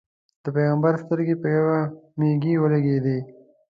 د 0.43 0.45
پېغمبر 0.55 0.93
سترګې 1.03 1.35
په 1.41 1.47
یوې 1.55 1.81
مېږې 2.19 2.53
ولګېدې. 2.61 3.17